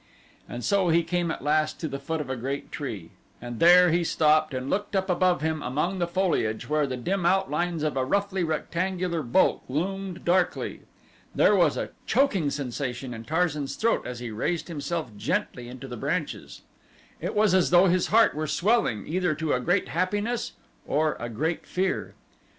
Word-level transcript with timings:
And 0.49 0.63
so 0.63 0.89
he 0.89 1.03
came 1.03 1.29
at 1.29 1.43
last 1.43 1.79
to 1.79 1.87
the 1.87 1.99
foot 1.99 2.21
of 2.21 2.27
a 2.31 2.35
great 2.35 2.71
tree 2.71 3.11
and 3.39 3.59
there 3.59 3.91
he 3.91 4.03
stopped 4.03 4.51
and 4.51 4.67
looked 4.67 4.95
up 4.95 5.11
above 5.11 5.41
him 5.43 5.61
among 5.61 5.99
the 5.99 6.07
foliage 6.07 6.67
where 6.67 6.87
the 6.87 6.97
dim 6.97 7.23
outlines 7.23 7.83
of 7.83 7.95
a 7.95 8.03
roughly 8.03 8.43
rectangular 8.43 9.21
bulk 9.21 9.61
loomed 9.69 10.25
darkly. 10.25 10.79
There 11.35 11.55
was 11.55 11.77
a 11.77 11.91
choking 12.07 12.49
sensation 12.49 13.13
in 13.13 13.25
Tarzan's 13.25 13.75
throat 13.75 14.07
as 14.07 14.17
he 14.17 14.31
raised 14.31 14.69
himself 14.69 15.15
gently 15.17 15.67
into 15.67 15.87
the 15.87 15.97
branches. 15.97 16.63
It 17.19 17.35
was 17.35 17.53
as 17.53 17.69
though 17.69 17.85
his 17.85 18.07
heart 18.07 18.33
were 18.33 18.47
swelling 18.47 19.05
either 19.05 19.35
to 19.35 19.53
a 19.53 19.59
great 19.59 19.89
happiness 19.89 20.53
or 20.87 21.15
a 21.19 21.29
great 21.29 21.67
fear. 21.67 22.15